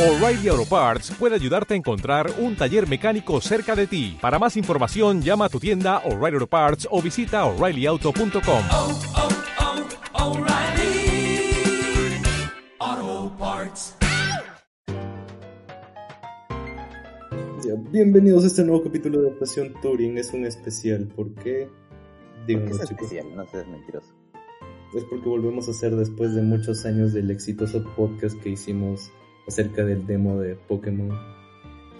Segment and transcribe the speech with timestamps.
[0.00, 4.16] O'Reilly Auto Parts puede ayudarte a encontrar un taller mecánico cerca de ti.
[4.18, 8.40] Para más información, llama a tu tienda O'Reilly Auto Parts o visita oreillyauto.com.
[8.70, 8.98] oh,
[10.14, 11.52] oh, O'Reilly
[12.78, 13.96] Auto Parts.
[17.62, 20.16] Ya, Bienvenidos a este nuevo capítulo de Adaptación Turing.
[20.16, 21.08] Es un especial.
[21.14, 21.68] ¿Por qué?
[22.38, 23.02] ¿Por Díganos, qué es chicos.
[23.12, 23.36] especial?
[23.36, 24.08] No seas mentiroso.
[24.96, 29.12] Es porque volvemos a hacer después de muchos años del exitoso podcast que hicimos
[29.50, 31.10] acerca del demo de Pokémon.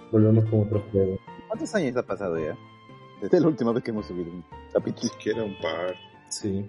[0.09, 1.19] Volvemos con otro juego.
[1.47, 2.57] ¿Cuántos años ha pasado ya?
[3.21, 5.09] Desde la última vez que hemos subido un capítulo.
[5.13, 5.95] siquiera un par.
[6.29, 6.65] Sí.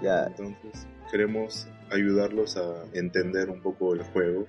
[0.00, 4.46] Ya, Entonces, queremos ayudarlos a entender un poco el juego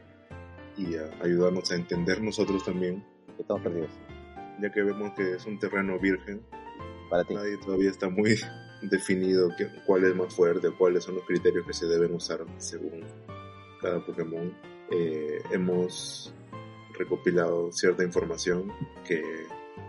[0.78, 3.04] y a ayudarnos a entender nosotros también,
[3.40, 3.90] estamos perdidos.
[4.62, 6.42] ya que vemos que es un terreno virgen.
[7.10, 7.34] Para ti.
[7.34, 8.36] Nadie todavía está muy
[8.84, 13.02] definido que- cuál es más fuerte, cuáles son los criterios que se deben usar según
[13.82, 14.54] cada Pokémon.
[14.96, 16.32] Eh, hemos
[17.00, 18.72] recopilado cierta información
[19.04, 19.24] que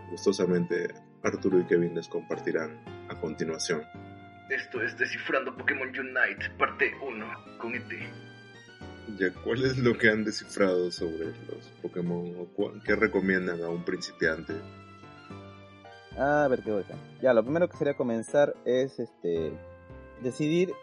[0.09, 0.87] gustosamente
[1.21, 3.83] Arturo y Kevin les compartirán a continuación.
[4.49, 7.87] Esto es Descifrando Pokémon Unite, parte 1, con ET.
[9.19, 13.85] Ya, ¿cuál es lo que han descifrado sobre los Pokémon o qué recomiendan a un
[13.85, 14.53] principiante?
[16.17, 16.95] A ver qué voy a hacer.
[17.21, 19.51] Ya, lo primero que sería comenzar es este
[20.23, 20.73] decidir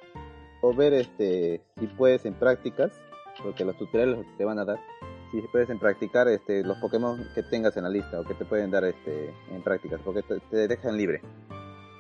[0.61, 2.93] o ver este si puedes en prácticas,
[3.43, 4.81] porque los tutoriales te van a dar,
[5.31, 8.45] si puedes en practicar este los Pokémon que tengas en la lista o que te
[8.45, 11.21] pueden dar este en prácticas, porque te, te dejan libre.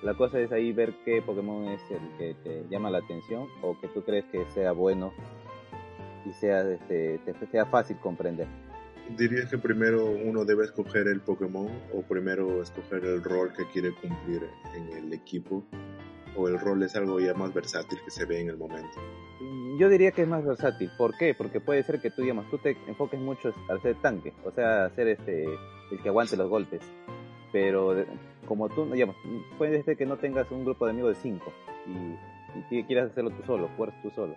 [0.02, 3.78] La cosa es ahí ver qué Pokémon es el que te llama la atención o
[3.80, 5.12] que tú crees que sea bueno
[6.26, 8.46] y sea este te sea fácil comprender.
[9.16, 13.92] ¿Dirías que primero uno debe escoger el Pokémon o primero escoger el rol que quiere
[13.94, 15.64] cumplir en el equipo?
[16.36, 18.98] ¿O el rol es algo ya más versátil que se ve en el momento?
[19.78, 20.90] Yo diría que es más versátil.
[20.96, 21.34] ¿Por qué?
[21.34, 24.88] Porque puede ser que tú, digamos, tú te enfoques mucho al ser tanque, o sea,
[24.90, 26.80] ser este el que aguante los golpes.
[27.52, 27.94] Pero
[28.46, 29.16] como tú, digamos,
[29.58, 31.52] puede ser que no tengas un grupo de amigos de 5
[32.68, 34.34] y, quieras hacerlo tú solo, jugar tú solo.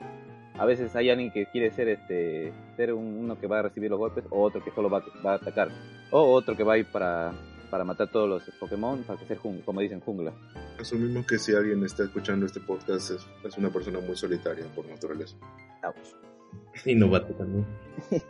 [0.57, 3.89] A veces hay alguien que quiere ser este ser un- uno que va a recibir
[3.89, 5.69] los golpes o otro que solo va, va a atacar
[6.11, 7.34] o otro que va a ir para,
[7.69, 10.33] para matar todos los Pokémon para jun- como dicen jungla.
[10.79, 14.85] Asumimos que si alguien está escuchando este podcast es, es una persona muy solitaria por
[14.87, 15.35] naturaleza.
[15.83, 16.85] Ouch.
[16.85, 17.65] Y novato también.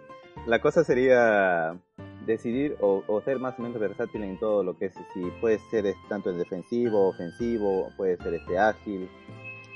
[0.48, 1.78] La cosa sería
[2.26, 5.60] decidir o, o ser más o menos versátil en todo lo que es, si puede
[5.72, 9.10] ser tanto en defensivo, ofensivo, puede ser este ágil,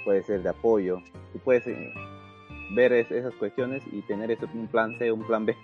[0.03, 0.97] puede ser de apoyo,
[1.33, 1.93] y puedes eh,
[2.75, 5.55] ver es- esas cuestiones y tener eso, un plan C, un plan B,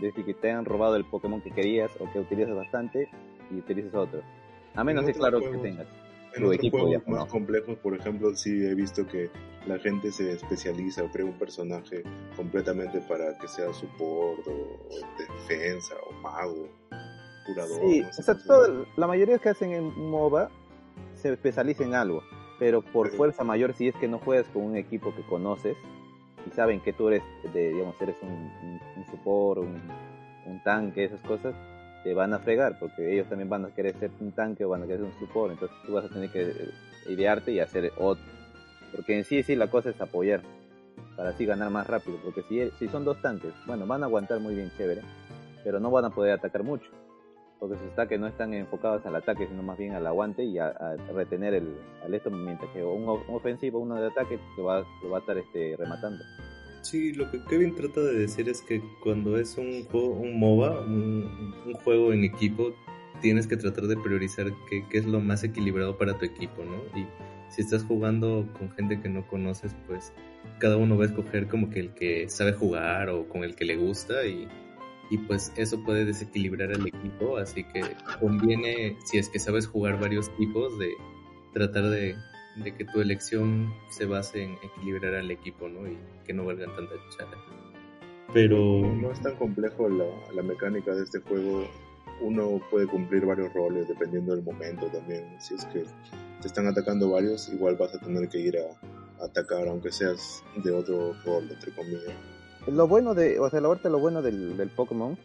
[0.00, 3.08] desde que te han robado el Pokémon que querías o que utilizas bastante
[3.50, 4.22] y utilices otro.
[4.74, 5.86] A menos claro juegos- que tengas.
[6.34, 7.28] En Tu otros equipo juegos ya, más ¿no?
[7.30, 9.30] complejos, por ejemplo, sí he visto que
[9.66, 12.02] la gente se especializa o crea un personaje
[12.36, 16.68] completamente para que sea support o, o defensa o mago,
[17.46, 17.80] curador.
[17.80, 20.50] Sí, no sé o sea, todo- la mayoría que hacen en MOBA
[21.14, 22.22] se especializa en algo,
[22.58, 25.76] pero por fuerza mayor, si es que no juegas con un equipo que conoces
[26.46, 27.22] y saben que tú eres,
[27.54, 29.80] de, digamos, eres un, un, un support, un,
[30.44, 31.54] un tanque, esas cosas,
[32.06, 34.84] te van a fregar, porque ellos también van a querer ser un tanque o van
[34.84, 36.70] a querer ser un support, entonces tú vas a tener que eh,
[37.08, 38.24] idearte y hacer otro.
[38.92, 40.40] Porque en sí, sí, la cosa es apoyar,
[41.16, 44.38] para así ganar más rápido, porque si, si son dos tanques, bueno, van a aguantar
[44.38, 45.02] muy bien chévere,
[45.64, 46.88] pero no van a poder atacar mucho
[47.58, 50.96] porque sus ataques no están enfocados al ataque, sino más bien al aguante y a,
[51.12, 55.16] retener el, al esto, mientras que un ofensivo, uno de ataque, lo va, lo va
[55.16, 56.22] a estar este, rematando.
[56.90, 60.82] Sí, lo que Kevin trata de decir es que cuando es un juego, un MOBA,
[60.82, 62.76] un, juego en equipo,
[63.20, 66.76] tienes que tratar de priorizar qué, qué es lo más equilibrado para tu equipo, ¿no?
[66.96, 67.04] Y
[67.48, 70.12] si estás jugando con gente que no conoces, pues
[70.60, 73.64] cada uno va a escoger como que el que sabe jugar o con el que
[73.64, 74.46] le gusta y,
[75.10, 77.82] y pues eso puede desequilibrar al equipo, así que
[78.20, 80.92] conviene, si es que sabes jugar varios tipos, de
[81.52, 82.14] tratar de,
[82.56, 85.86] de que tu elección se base en equilibrar al equipo, ¿no?
[85.88, 87.36] Y que no valgan tanta chara.
[88.32, 91.66] Pero No, no es tan complejo la, la mecánica de este juego.
[92.20, 95.24] Uno puede cumplir varios roles dependiendo del momento también.
[95.38, 95.84] Si es que
[96.40, 100.42] te están atacando varios, igual vas a tener que ir a, a atacar, aunque seas
[100.64, 102.02] de otro rol, entre comillas.
[102.66, 105.16] Lo bueno de, o sea, la verdad, lo bueno del, del Pokémon,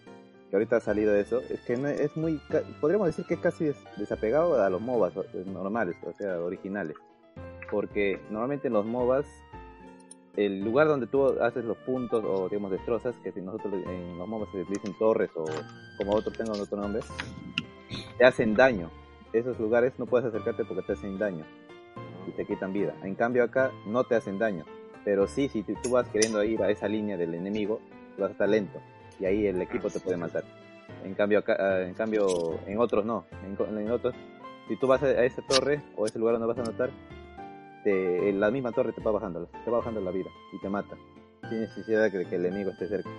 [0.50, 2.39] que ahorita ha salido eso, es que no- es muy,
[2.81, 5.13] podríamos decir que es casi des- desapegado a los MOBAs
[5.48, 6.98] normales, o sea, originales.
[7.72, 9.26] Porque normalmente en los MOBAs,
[10.36, 14.28] el lugar donde tú haces los puntos o, digamos, destrozas, que si nosotros en los
[14.28, 15.46] MOBAs se dicen torres o
[15.98, 17.02] como otros tengan otro nombre,
[18.18, 18.92] te hacen daño.
[19.34, 21.46] Esos lugares no puedes acercarte porque te hacen daño
[22.28, 22.94] y te quitan vida.
[23.04, 24.66] En cambio acá no te hacen daño.
[25.04, 27.80] Pero sí, si tú vas queriendo ir a esa línea del enemigo,
[28.18, 28.80] vas a estar lento.
[29.20, 30.44] y ahí el equipo te puede matar.
[31.04, 33.26] En cambio, acá, ah, en cambio, en otros no.
[33.44, 34.14] En, en otros,
[34.68, 36.90] si tú vas a, esa torre o ese lugar donde vas a anotar,
[37.83, 40.69] te- en la misma torre te va bajando, te va bajando la vida y te
[40.69, 40.98] mata.
[41.50, 43.10] Sin necesidad de que, que el enemigo esté cerca.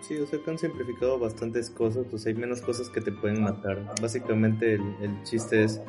[0.00, 3.42] Sí, o sea que han simplificado bastantes cosas, pues hay menos cosas que te pueden
[3.42, 3.78] matar.
[4.02, 5.80] Básicamente el, el chiste es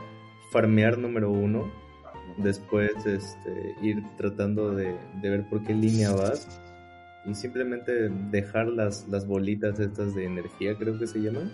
[0.51, 1.69] farmear número uno,
[2.37, 6.61] después este, ir tratando de, de ver por qué línea vas
[7.25, 11.51] y simplemente dejar las, las bolitas estas de energía, creo que se llaman.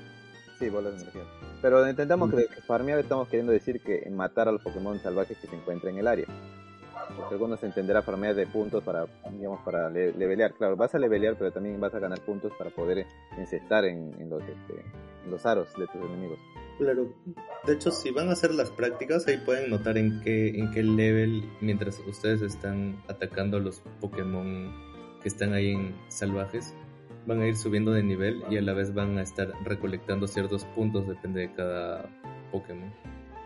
[0.59, 1.23] Sí, bolas de energía.
[1.63, 5.47] Pero intentamos que, que farmear estamos queriendo decir que matar a los Pokémon salvajes que
[5.47, 6.25] se encuentran en el área.
[7.15, 10.53] Porque algunos entenderá farmear de puntos para, digamos, para le- levelear.
[10.53, 13.05] Claro, vas a levelear, pero también vas a ganar puntos para poder
[13.37, 14.85] encestar en, en los, este,
[15.25, 16.39] en los aros de tus enemigos.
[16.77, 17.07] Claro,
[17.67, 20.81] de hecho si van a hacer las prácticas ahí pueden notar en qué, en qué
[20.81, 24.73] level mientras ustedes están atacando a los Pokémon
[25.21, 26.73] que están ahí en salvajes
[27.27, 30.65] van a ir subiendo de nivel y a la vez van a estar recolectando ciertos
[30.65, 32.09] puntos depende de cada
[32.51, 32.91] Pokémon.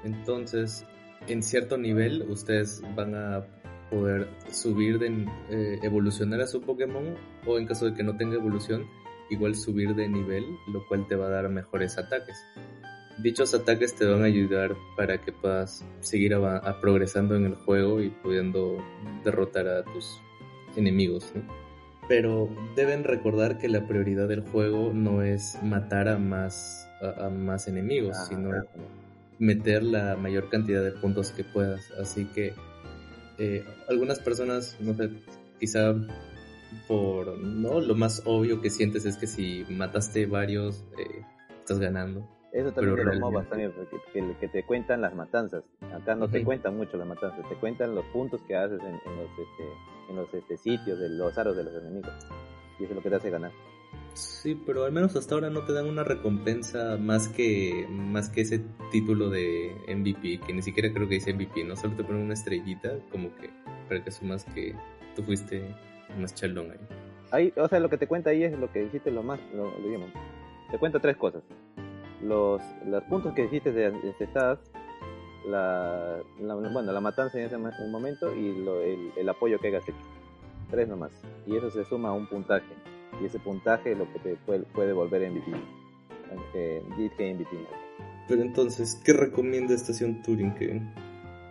[0.05, 0.85] Entonces,
[1.27, 3.45] en cierto nivel ustedes van a
[3.89, 8.35] poder subir de eh, evolucionar a su Pokémon o en caso de que no tenga
[8.35, 8.85] evolución
[9.29, 12.35] igual subir de nivel, lo cual te va a dar mejores ataques.
[13.17, 18.01] Dichos ataques te van a ayudar para que puedas seguir a- progresando en el juego
[18.01, 18.77] y pudiendo
[19.23, 20.19] derrotar a tus
[20.75, 21.31] enemigos.
[21.33, 21.41] ¿no?
[22.07, 27.29] Pero deben recordar que la prioridad del juego no es matar a más, a, a
[27.29, 28.67] más enemigos, Ah, sino claro.
[29.39, 31.91] Meter la mayor cantidad de puntos que puedas.
[31.99, 32.53] Así que
[33.37, 35.09] eh, algunas personas, no sé,
[35.59, 35.93] quizá
[36.87, 41.23] por no lo más obvio que sientes es que si mataste varios eh,
[41.59, 42.27] estás ganando.
[42.51, 45.63] Eso también Pero MOBAs también, porque- que, que te cuentan las matanzas.
[45.93, 49.17] Acá no te cuentan mucho las matanzas, te cuentan los puntos que haces en, en
[49.17, 52.13] los, este, en los este, sitios, de los aros de los enemigos.
[52.79, 53.51] Y eso es lo que te hace ganar.
[54.15, 58.41] Sí, pero al menos hasta ahora no te dan una recompensa más que más que
[58.41, 62.21] ese título de MVP, que ni siquiera creo que dice MVP, no solo te ponen
[62.21, 63.49] una estrellita como que
[63.89, 64.73] para que sumas que
[65.17, 65.75] tú fuiste
[66.17, 66.77] más chalón ahí.
[67.31, 69.65] Ahí, o sea, lo que te cuenta ahí es lo que hiciste lo más, lo,
[69.77, 70.09] lo digamos.
[70.71, 71.43] Te cuenta tres cosas.
[72.23, 74.59] Los, los puntos que hiciste de encestadas,
[75.47, 79.83] la, la- bueno, la matanza en ese mo- momento y el, el apoyo que hayas
[79.83, 79.97] hecho.
[80.71, 81.11] Tres nomás.
[81.45, 82.65] Y eso se suma a un puntaje.
[83.21, 85.51] Y ese puntaje es lo que te puede, puede volver MVP.
[86.53, 87.67] Eh, MVP.
[88.27, 90.53] Pero entonces, ¿qué recomienda Estación Turing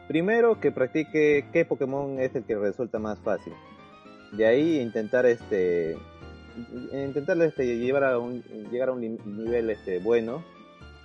[0.09, 3.53] Primero que practique qué Pokémon es el que resulta más fácil.
[4.33, 5.97] De ahí intentar este
[6.93, 10.43] intentar este llevar a un llegar a un ni- nivel este bueno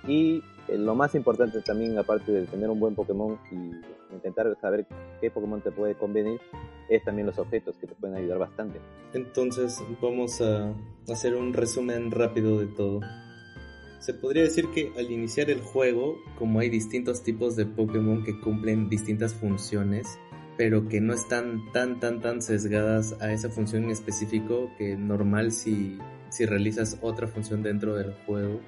[0.06, 4.86] y eh, lo más importante también aparte de tener un buen Pokémon y intentar saber
[5.20, 6.40] qué Pokémon te puede convenir
[6.90, 8.80] es también los objetos que te pueden ayudar bastante.
[9.14, 10.74] Entonces vamos a
[11.08, 13.00] hacer un resumen rápido de todo.
[14.00, 18.40] Se podría decir que al iniciar el juego, como hay distintos tipos de Pokémon que
[18.40, 20.18] cumplen distintas funciones,
[20.56, 25.52] pero que no están tan tan tan sesgadas a esa función en específico, que normal
[25.52, 25.98] si,
[26.28, 28.60] si realizas otra función dentro del juego,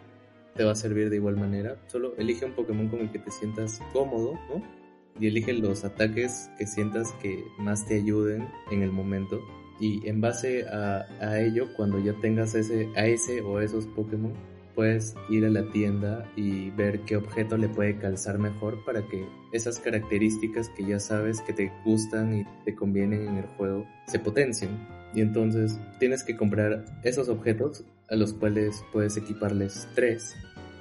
[0.54, 1.76] te va a servir de igual manera.
[1.86, 4.81] Solo elige un Pokémon con el que te sientas cómodo, ¿no?
[5.20, 9.40] Y elige los ataques que sientas que más te ayuden en el momento
[9.82, 14.32] y en base a, a ello, cuando ya tengas ese, a ese o esos Pokémon,
[14.76, 19.26] puedes ir a la tienda y ver qué objeto le puede calzar mejor para que
[19.52, 24.20] esas características que ya sabes que te gustan y te convienen en el juego se
[24.20, 24.70] potencien.
[25.14, 30.34] Y entonces tienes que comprar esos objetos a los cuales puedes equiparles tres.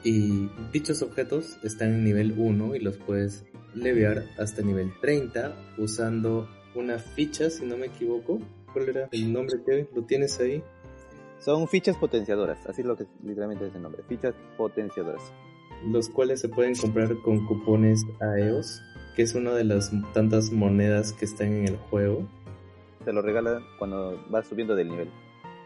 [0.04, 6.50] Y dichos objetos están en nivel 1 y los puedes levear hasta nivel 30 usando
[6.76, 8.40] una ficha, si no me equivoco.
[8.74, 10.64] ¿Cuál era el nombre que lo tienes ahí?
[11.40, 15.22] Son fichas potenciadoras, así es lo que literalmente es el nombre, fichas potenciadoras.
[15.86, 18.82] Los cuales se pueden comprar con cupones AEOS,
[19.16, 22.28] que es una de las tantas monedas que están en el juego.
[23.04, 25.10] Te lo regala cuando vas subiendo del nivel.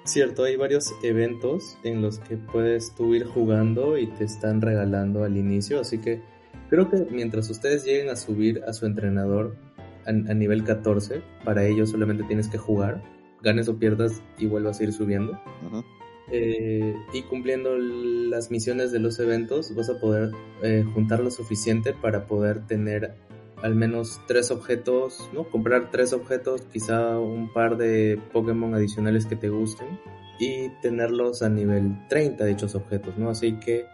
[0.06, 5.24] Cierto, hay varios eventos en los que puedes tú ir jugando y te están regalando
[5.24, 6.22] al inicio, así que
[6.70, 9.58] creo que mientras ustedes lleguen a subir a su entrenador
[10.06, 13.02] a, a nivel 14, para ello solamente tienes que jugar,
[13.42, 15.40] ganes o pierdas y vuelvas a ir subiendo.
[16.32, 20.32] Eh, y cumpliendo las misiones de los eventos vas a poder
[20.64, 23.14] eh, juntar lo suficiente para poder tener
[23.66, 25.50] al menos tres objetos, ¿no?
[25.50, 29.88] Comprar tres objetos, quizá un par de Pokémon adicionales que te gusten
[30.40, 33.32] y tenerlos a nivel 30 dichos objetos, ¿no?
[33.32, 33.88] Así que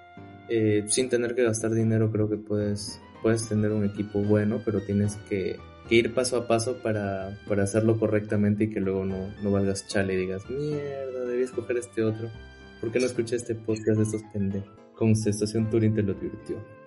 [0.50, 4.82] eh, sin tener que gastar dinero creo que puedes, puedes tener un equipo bueno, pero
[4.82, 5.56] tienes que,
[5.88, 9.88] que ir paso a paso para, para hacerlo correctamente y que luego no, no valgas
[9.88, 12.30] chale y digas, mierda, debí escoger este otro.
[12.82, 14.70] ¿Por qué no escuché este podcast de estos pendejos?
[14.98, 16.81] Con estación Turing te lo divirtió.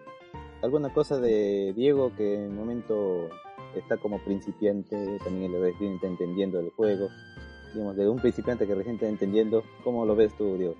[0.64, 3.28] ¿Alguna cosa de Diego que en el momento
[3.76, 7.10] está como principiante, también el recién está entendiendo el juego?
[7.74, 10.74] Digamos, de un principiante que recién está entendiendo, ¿cómo lo ves tú, Diego?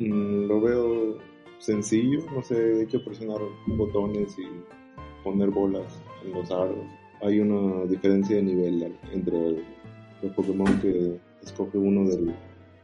[0.00, 1.18] Mm, lo veo
[1.58, 4.48] sencillo, no sé, hay que presionar botones y
[5.22, 6.84] poner bolas en los aros.
[7.22, 9.62] Hay una diferencia de nivel entre
[10.20, 12.34] los Pokémon que escoge uno del,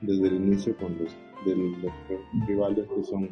[0.00, 1.92] desde el inicio con los los
[2.46, 3.28] rivales que son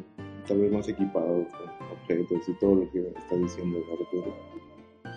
[0.47, 4.35] tal vez más equipados con objetos y todo lo que está diciendo Arturo.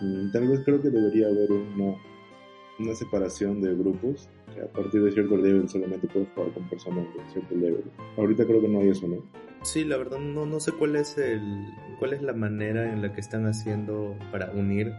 [0.00, 1.95] Mm, Tal vez creo que debería haber una,
[2.78, 7.07] una separación de grupos, que a partir de cierto level solamente puedes jugar con personas
[7.14, 7.85] de cierto level.
[8.16, 9.16] Ahorita creo que no hay eso, ¿no?
[9.62, 11.40] Sí, la verdad no, no sé cuál es el
[11.99, 14.93] cuál es la manera en la que están haciendo para unir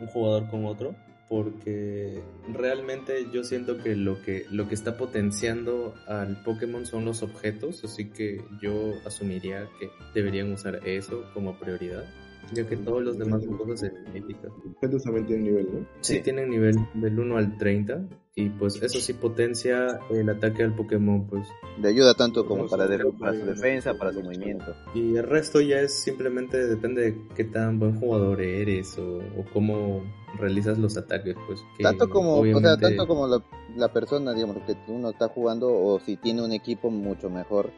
[0.00, 0.94] un jugador con otro,
[1.28, 7.22] porque realmente yo siento que lo que lo que está potenciando al Pokémon son los
[7.22, 12.04] objetos, así que yo asumiría que deberían usar eso como prioridad,
[12.52, 14.50] ya que todos los demás son cosas específicas.
[14.74, 15.80] Objetos también tienen nivel, ¿no?
[16.00, 16.20] Sí, Sí.
[16.22, 18.00] tienen nivel del 1 al 30
[18.34, 21.46] y pues eso sí potencia el ataque al Pokémon, pues
[21.80, 24.74] Le ayuda tanto como No, para, de- creo que para su defensa, para su movimiento.
[24.94, 29.44] Y el resto ya es simplemente depende de qué tan buen jugador eres o, o
[29.52, 30.02] cómo
[30.38, 31.60] realizas los ataques, pues.
[31.76, 33.42] que tanto como, o sea, tanto como la,
[33.76, 37.70] la persona, digamos, que uno está jugando o si tiene un equipo mucho mejor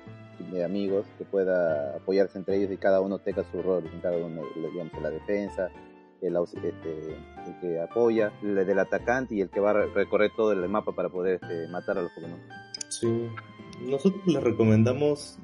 [0.50, 4.42] de amigos que pueda apoyarse entre ellos y cada uno tenga su rol, cada uno,
[4.54, 5.68] digamos, la defensa,
[6.23, 7.16] el, este,
[7.47, 10.68] el que apoya, el del atacante y el que va a re- recorrer todo el
[10.68, 12.38] mapa para poder este, matar a los Pokémon.
[12.88, 13.28] Sí.
[13.82, 15.38] Nosotros les recomendamos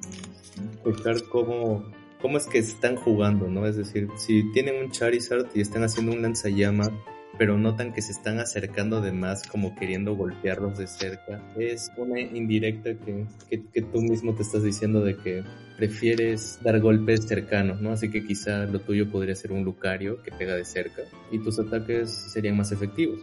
[0.85, 1.85] buscar cómo,
[2.21, 3.67] cómo es que están jugando, ¿no?
[3.67, 6.91] Es decir, si tienen un Charizard y están haciendo un lanzallamas,
[7.39, 12.21] pero notan que se están acercando de más como queriendo golpearlos de cerca, es una
[12.21, 15.45] indirecta que, que, que tú mismo te estás diciendo de que
[15.77, 17.91] prefieres dar golpes cercanos, ¿no?
[17.91, 21.59] Así que quizá lo tuyo podría ser un Lucario que pega de cerca y tus
[21.59, 23.21] ataques serían más efectivos.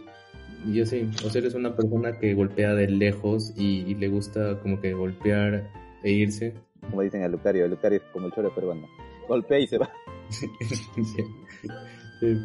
[0.66, 4.08] Y yo sí, o sea, eres una persona que golpea de lejos y, y le
[4.08, 5.70] gusta como que golpear
[6.02, 6.54] e irse.
[6.90, 8.88] Como dicen el Lucario, el Lucario es como el choro peruano.
[9.28, 9.90] Golpea y se va.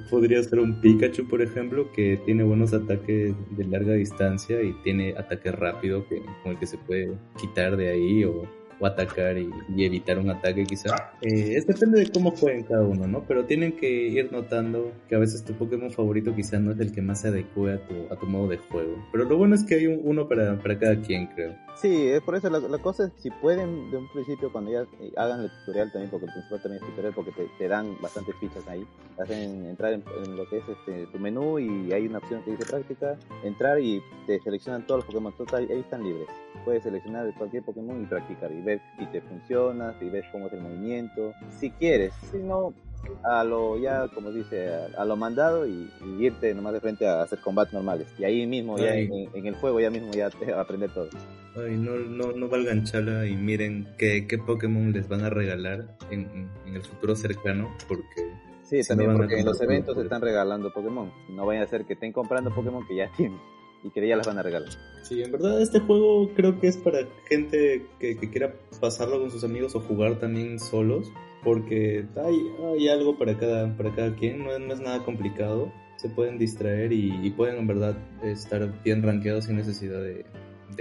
[0.09, 5.13] Podría ser un Pikachu, por ejemplo, que tiene buenos ataques de larga distancia y tiene
[5.17, 8.43] ataque rápido que, con el que se puede quitar de ahí o,
[8.81, 11.11] atacar y, y evitar un ataque quizá.
[11.21, 13.25] Eh, es depende de cómo jueguen cada uno, ¿no?
[13.27, 16.93] Pero tienen que ir notando que a veces tu Pokémon favorito quizá no es el
[16.93, 18.95] que más se adecue a tu, a tu modo de juego.
[19.11, 21.55] Pero lo bueno es que hay un- uno para, para cada quien, creo.
[21.81, 25.13] Sí, es por eso la, cosa es si pueden de un principio cuando ya eh,
[25.15, 28.67] hagan el tutorial también, porque el principal también es tutorial, porque te, dan bastantes fichas
[28.67, 28.85] ahí,
[29.17, 32.51] hacen entrar en, en lo que es este, tu menú y hay una opción que
[32.51, 36.27] dice práctica, entrar y te seleccionan todos los Pokémon, ahí, ahí están libres.
[36.65, 40.53] Puedes seleccionar cualquier Pokémon y practicar y ver si te funciona, si ves cómo es
[40.53, 42.73] el movimiento, si quieres, si no,
[43.23, 47.07] a lo ya, como dice, a, a lo mandado y, y irte nomás de frente
[47.07, 48.07] a hacer combates normales.
[48.17, 51.09] Y ahí mismo, ya en, en el juego, ya mismo ya te aprender todo.
[51.55, 55.97] Ay, no, no, no valgan chala y miren qué, qué Pokémon les van a regalar
[56.11, 58.33] en, en el futuro cercano, porque
[58.69, 61.11] Sí, Si también no a porque en los eventos por están regalando Pokémon.
[61.29, 63.39] No vayan a ser que estén comprando Pokémon que ya tienen
[63.83, 64.69] y que ya las van a regalar.
[65.01, 69.31] sí, en verdad este juego creo que es para gente que, que quiera pasarlo con
[69.31, 71.11] sus amigos o jugar también solos,
[71.43, 75.71] porque hay, hay algo para cada, para cada quien, no, es- no es nada complicado,
[75.97, 80.25] se pueden distraer y, pueden en verdad estar bien rankeados sin necesidad de,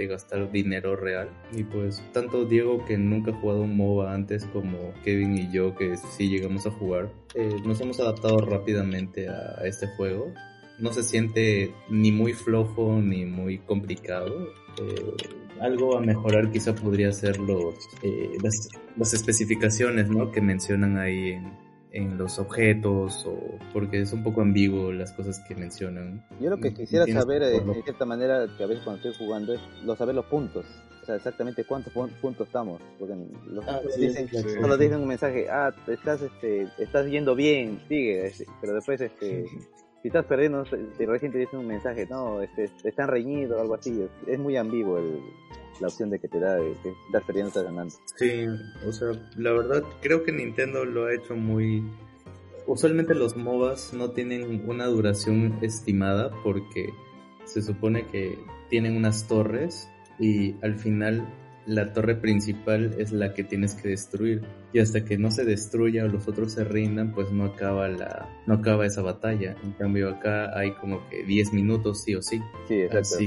[0.07, 1.27] gastar dinero real.
[1.51, 5.75] Y pues tanto Diego que nunca ha jugado un MOBA antes como Kevin y yo
[5.75, 10.33] que sí llegamos a jugar, eh, nos hemos adaptado rápidamente a, a este juego.
[10.79, 14.53] No se siente ni muy flojo ni muy complicado.
[14.81, 15.11] Eh,
[15.61, 20.31] algo a mejorar quizá podría ser los, eh, las, las especificaciones ¿no?
[20.31, 21.51] que mencionan ahí en,
[21.91, 26.23] en los objetos o porque es un poco ambiguo las cosas que mencionan.
[26.39, 27.73] Yo lo que quisiera saber, eh, verlo.
[27.73, 30.65] en cierta manera, que a veces cuando estoy jugando, es lo saber los puntos.
[31.01, 32.79] O sea, exactamente cuántos pun- puntos estamos.
[32.99, 33.15] Porque
[33.47, 34.49] los Ah, solo sí, dicen, claro.
[34.61, 38.27] solo dicen un mensaje, ah, te estás, este, estás yendo bien, sigue.
[38.27, 39.45] este, Pero después, este,
[40.01, 43.75] si estás perdiendo, te- recién te dicen un mensaje, no, este, están reñidos o algo
[43.75, 44.05] así.
[44.27, 45.19] Es, muy ambiguo el,
[45.79, 47.95] la opción de que te da, de que estás perdiendo, estás ganando.
[48.15, 48.45] Sí,
[48.87, 51.83] o sea, la verdad creo que Nintendo lo ha hecho muy...
[52.67, 56.89] Usualmente los MOBAs no tienen una duración estimada porque
[57.45, 58.37] se supone que
[58.69, 59.89] tienen unas torres
[60.19, 61.27] y al final
[61.65, 66.05] la torre principal es la que tienes que destruir y hasta que no se destruya
[66.05, 70.09] o los otros se rindan pues no acaba la no acaba esa batalla en cambio
[70.09, 73.25] acá hay como que 10 minutos sí o sí Sí, exacto.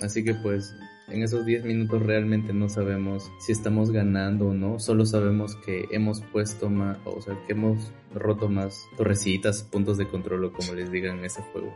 [0.00, 0.74] Así, que pues
[1.08, 5.86] en esos 10 minutos realmente no sabemos si estamos ganando o no, solo sabemos que
[5.90, 10.72] hemos puesto más, o sea, que hemos roto más torrecitas, puntos de control o como
[10.72, 11.74] les digan en ese juego.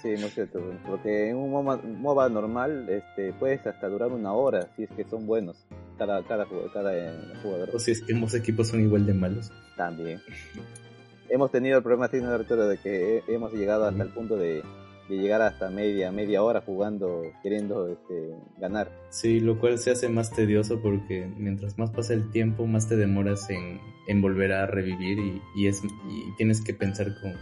[0.00, 4.68] Sí, muy cierto, porque en un MOBA, MOBA normal este, puedes hasta durar una hora
[4.76, 5.66] si es que son buenos
[6.00, 7.70] cada, cada, jugador, cada eh, jugador.
[7.74, 9.52] O si es que ambos equipos son igual de malos.
[9.76, 10.22] También.
[11.28, 14.62] hemos tenido el problema, de Arturo, de que hemos llegado hasta el punto de,
[15.10, 18.90] de llegar hasta media media hora jugando, queriendo este, ganar.
[19.10, 22.96] Sí, lo cual se hace más tedioso porque mientras más pasa el tiempo, más te
[22.96, 23.78] demoras en,
[24.08, 27.34] en volver a revivir y, y, es, y tienes que pensar con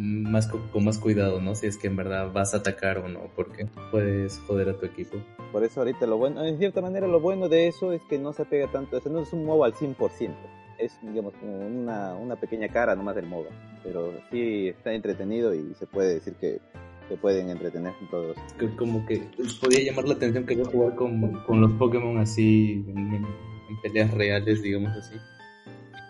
[0.00, 1.54] más con más cuidado, ¿no?
[1.54, 4.86] Si es que en verdad vas a atacar o no, porque puedes joder a tu
[4.86, 5.18] equipo.
[5.52, 8.32] Por eso ahorita lo bueno, en cierta manera lo bueno de eso es que no
[8.32, 10.34] se pega tanto, o sea, no es un MOBA al 100%,
[10.78, 13.50] es digamos como una, una pequeña cara nomás del MOBA,
[13.84, 16.60] pero sí está entretenido y se puede decir que
[17.08, 18.36] se pueden entretener todos.
[18.78, 19.22] Como que
[19.60, 24.14] podía llamar la atención que yo jugar con, con los Pokémon así en, en peleas
[24.14, 25.16] reales, digamos así.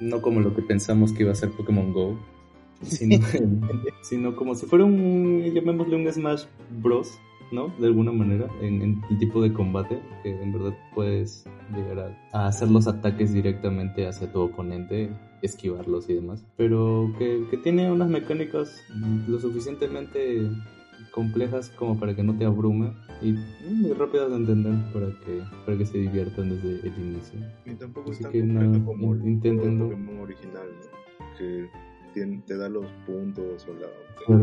[0.00, 2.18] No como lo que pensamos que iba a ser Pokémon Go,
[2.82, 3.18] sino,
[4.02, 6.44] sino como si fuera un, llamémosle un Smash
[6.82, 7.18] Bros,
[7.52, 7.68] ¿no?
[7.78, 11.44] De alguna manera, en, en, el tipo de combate, que en verdad puedes
[11.74, 15.10] llegar a, a, hacer los ataques directamente hacia tu oponente,
[15.42, 18.82] esquivarlos y demás, pero que, que tiene unas mecánicas
[19.26, 20.48] lo suficientemente
[21.10, 23.32] complejas como para que no te abrume y
[23.64, 27.40] muy rápidas de entender para que para que se diviertan desde el inicio.
[27.66, 29.80] Y tampoco Así es tan que no, como el intenten
[30.20, 31.26] original, ¿no?
[31.38, 31.68] que
[32.12, 33.88] te da los puntos o la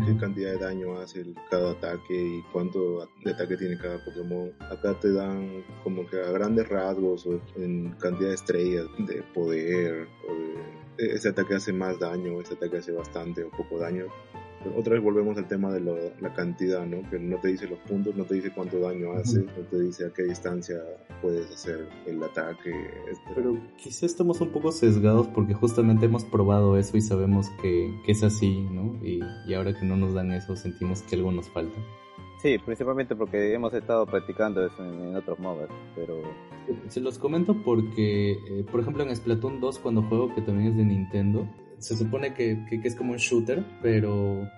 [0.06, 4.52] qué cantidad de daño hace cada ataque y cuánto de ataque tiene cada Pokémon.
[4.60, 10.08] Acá te dan como que a grandes rasgos o en cantidad de estrellas de poder
[10.28, 14.08] o de ese ataque hace más daño, ese ataque hace bastante o poco daño
[14.76, 17.08] otra vez volvemos al tema de lo, la cantidad, ¿no?
[17.10, 20.06] Que no te dice los puntos, no te dice cuánto daño hace, no te dice
[20.06, 20.78] a qué distancia
[21.22, 22.72] puedes hacer el ataque.
[22.72, 23.20] Etc.
[23.36, 28.12] Pero quizá estamos un poco sesgados porque justamente hemos probado eso y sabemos que, que
[28.12, 29.00] es así, ¿no?
[29.04, 31.78] Y, y, ahora que no nos dan eso sentimos que algo nos falta.
[32.42, 36.22] Sí, principalmente porque hemos estado practicando eso en, en otros MOBAs, pero...
[36.90, 40.78] Se los comento porque, eh, por ejemplo, en Splatoon 2, cuando juego, que también es
[40.78, 41.48] de Nintendo,
[41.80, 44.50] se supone que, que, que, es como un shooter, pero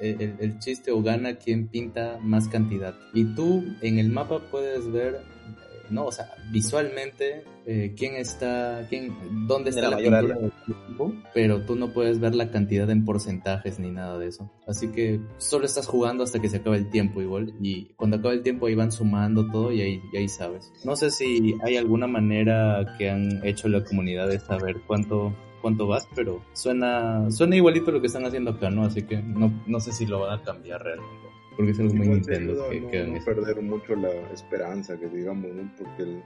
[0.00, 2.94] el, el, chiste o gana quien pinta más cantidad.
[3.12, 8.86] Y tú en el mapa puedes ver, eh, no, o sea, visualmente eh, quién está,
[8.88, 12.88] quién, dónde está la, la pintura del equipo, pero tú no puedes ver la cantidad
[12.90, 14.50] en porcentajes ni nada de eso.
[14.66, 17.54] Así que solo estás jugando hasta que se acabe el tiempo igual.
[17.60, 20.72] Y cuando acaba el tiempo ahí van sumando todo y ahí, y ahí sabes.
[20.84, 25.86] No sé si hay alguna manera que han hecho la comunidad de saber cuánto cuánto
[25.86, 28.84] vas, pero suena, suena igualito lo que están haciendo acá, ¿no?
[28.84, 31.28] Así que no, no sé si lo van a cambiar realmente.
[31.56, 35.52] Porque es algo muy Nintendo que, que no, no perder mucho la esperanza, que digamos,
[35.52, 35.70] ¿no?
[35.76, 36.22] Porque el,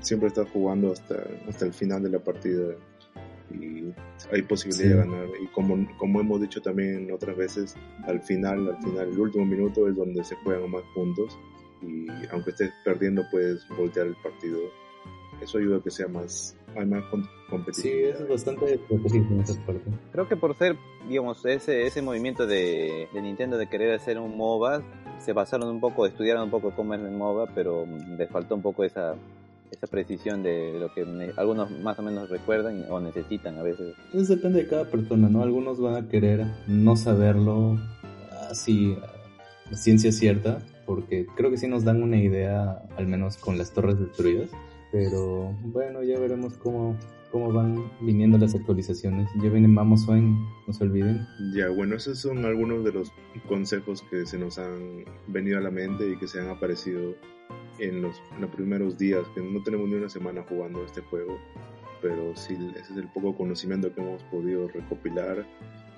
[0.00, 2.74] siempre estás jugando hasta, hasta el final de la partida
[3.52, 3.92] y
[4.32, 4.88] hay posibilidad sí.
[4.88, 5.28] de ganar.
[5.42, 7.74] Y como, como hemos dicho también otras veces,
[8.06, 11.38] al final, al final, el último minuto es donde se juegan más puntos
[11.82, 14.58] y aunque estés perdiendo puedes voltear el partido.
[15.40, 17.04] Eso ayuda a que sea más, hay más
[17.50, 17.74] competitivo.
[17.74, 19.82] Sí, eso es bastante estratégico en esa parte.
[20.12, 20.76] Creo que por ser,
[21.08, 24.82] digamos, ese, ese movimiento de, de, Nintendo de querer hacer un MOBA,
[25.18, 27.86] se basaron un poco, estudiaron un poco cómo es el MOBA, pero
[28.18, 29.14] les faltó un poco esa,
[29.70, 31.04] esa precisión de lo que
[31.36, 33.94] algunos más o menos recuerdan o necesitan a veces.
[34.12, 35.42] Eso depende de cada persona, ¿no?
[35.42, 37.78] Algunos van a querer no saberlo
[38.50, 38.96] así,
[39.72, 43.98] ciencia cierta, porque creo que sí nos dan una idea, al menos con las torres
[43.98, 44.50] destruidas.
[44.92, 46.96] Pero bueno, ya veremos cómo,
[47.30, 49.28] cómo van viniendo las actualizaciones.
[49.42, 51.26] Ya vienen Vamos Swain, no se olviden.
[51.54, 53.12] Ya, bueno, esos son algunos de los
[53.48, 57.14] consejos que se nos han venido a la mente y que se han aparecido
[57.78, 61.36] en los, en los primeros días, que no tenemos ni una semana jugando este juego,
[62.00, 65.46] pero sí, ese es el poco conocimiento que hemos podido recopilar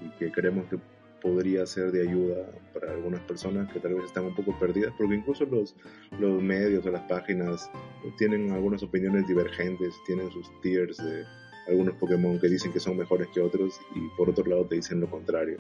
[0.05, 0.79] y que creemos que
[1.21, 5.15] podría ser de ayuda para algunas personas que tal vez están un poco perdidas, porque
[5.15, 5.75] incluso los,
[6.19, 7.71] los medios o las páginas
[8.17, 11.25] tienen algunas opiniones divergentes, tienen sus tiers de
[11.69, 15.01] algunos Pokémon que dicen que son mejores que otros y por otro lado te dicen
[15.01, 15.59] lo contrario.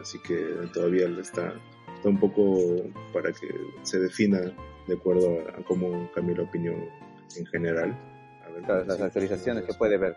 [0.00, 0.36] Así que
[0.72, 1.54] todavía está,
[1.96, 2.76] está un poco
[3.12, 3.48] para que
[3.82, 4.40] se defina
[4.88, 6.88] de acuerdo a, a cómo cambia la opinión
[7.36, 7.96] en general.
[8.44, 10.16] A ver, claro, las actualizaciones que puede ver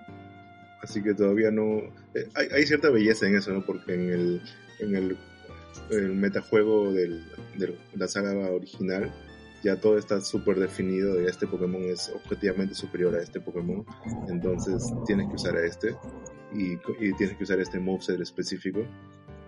[0.82, 1.78] así que todavía no
[2.14, 4.42] eh, hay, hay, cierta belleza en eso no porque en el
[4.80, 5.18] en el,
[5.92, 7.24] el metajuego del,
[7.58, 9.12] de la saga original
[9.64, 13.86] ya todo está súper definido y este Pokémon es objetivamente superior a este Pokémon
[14.30, 15.96] entonces tienes que usar a este
[16.54, 18.86] y, y tienes que usar este moveset específico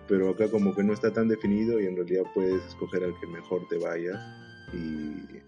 [0.08, 3.26] pero acá como que no está tan definido y en realidad puedes escoger al que
[3.28, 4.20] mejor te vaya
[4.72, 5.40] y,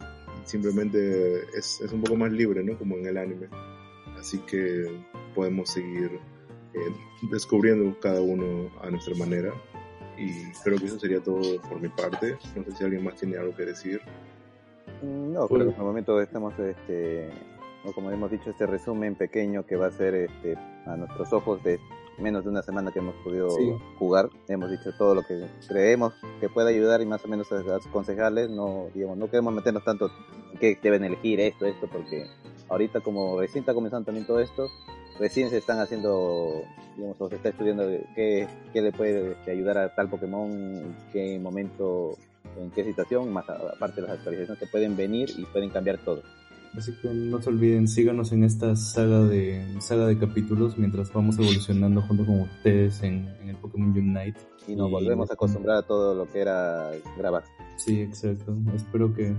[0.44, 2.76] simplemente es, es un poco más libre, ¿no?
[2.78, 3.48] Como en el anime.
[4.18, 4.86] Así que
[5.34, 6.20] podemos seguir
[6.74, 6.94] eh,
[7.30, 9.52] descubriendo cada uno a nuestra manera.
[10.18, 12.36] Y creo que eso sería todo por mi parte.
[12.56, 14.00] No sé si alguien más tiene algo que decir.
[15.02, 17.30] Mm, No, creo que por el momento estamos, este,
[17.84, 21.62] o como hemos dicho, este resumen pequeño que va a ser este, a nuestros ojos
[21.64, 21.78] de
[22.18, 23.72] menos de una semana que hemos podido Sí.
[23.98, 24.28] jugar.
[24.48, 28.50] Hemos dicho todo lo que creemos que puede ayudar y más o menos aconsejarles.
[28.50, 30.10] No, digamos, no queremos meternos tanto
[30.52, 32.26] en que deben elegir esto, esto, porque
[32.68, 34.68] ahorita como recién está comenzando también todo esto,
[35.18, 36.62] recién se están haciendo,
[36.96, 40.94] digamos, o se está estudiando qué, qué le puede este, ayudar a tal Pokémon, en
[41.12, 42.16] qué momento,
[42.60, 46.22] en qué situación, más aparte de las actualizaciones que pueden venir y pueden cambiar todo.
[46.74, 51.38] Así que no se olviden, síganos en esta saga de saga de capítulos mientras vamos
[51.38, 54.40] evolucionando junto con ustedes en, en el Pokémon Unite.
[54.66, 57.44] Y nos Y- volvemos a acostumbrar a todo lo que era grabar.
[57.76, 58.56] Sí, exacto.
[58.74, 59.34] Espero que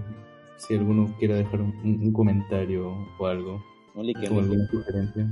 [0.57, 3.63] si alguno quiera dejar un, un comentario o algo,
[3.95, 4.53] Un like, con un like.
[4.53, 5.27] alguna sugerencia,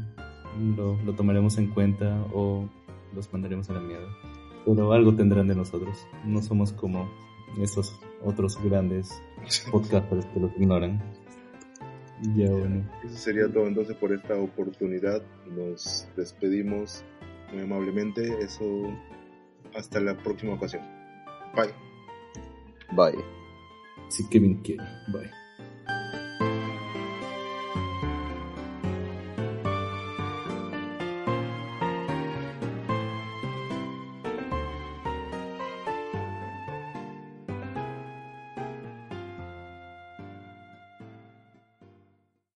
[0.77, 2.69] lo, lo tomaremos en cuenta o
[3.13, 4.07] los mandaremos a la mierda.
[4.65, 6.07] Pero algo tendrán de nosotros.
[6.25, 7.09] No somos como
[7.59, 9.21] esos otros grandes
[9.71, 11.01] podcasters que los ignoran.
[12.35, 12.87] Ya bueno.
[13.03, 15.23] Eso sería todo entonces por esta oportunidad.
[15.55, 17.03] Nos despedimos
[17.51, 18.43] muy amablemente.
[18.43, 18.63] Eso
[19.75, 20.83] hasta la próxima ocasión.
[21.55, 21.73] Bye.
[22.95, 23.23] Bye.
[24.09, 24.83] Si Kevin quiere.
[25.11, 25.40] Bye.